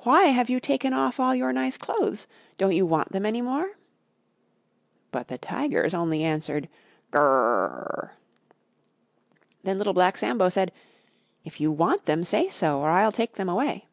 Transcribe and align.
why 0.00 0.24
have 0.24 0.50
you 0.50 0.60
taken 0.60 0.92
off 0.92 1.18
all 1.18 1.34
your 1.34 1.54
nice 1.54 1.78
clothes? 1.78 2.26
Don't 2.58 2.76
you 2.76 2.84
want 2.84 3.12
them 3.12 3.24
any 3.24 3.40
more?" 3.40 3.78
But 5.10 5.28
the 5.28 5.38
Tigers 5.38 5.94
only 5.94 6.22
answered 6.22 6.68
"Gr 7.10 7.16
r 7.16 7.24
r 7.30 7.88
rrrrr!" 7.88 8.10
Then 9.62 9.78
Little 9.78 9.94
Black 9.94 10.18
Sambo 10.18 10.50
said, 10.50 10.72
"If 11.46 11.62
you 11.62 11.72
want 11.72 12.04
them, 12.04 12.24
say 12.24 12.50
so, 12.50 12.78
or 12.80 12.90
I'll 12.90 13.10
take 13.10 13.36
them 13.36 13.48
away." 13.48 13.86